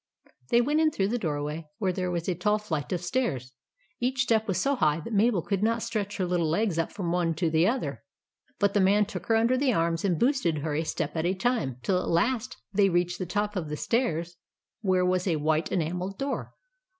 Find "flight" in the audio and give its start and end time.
2.57-2.91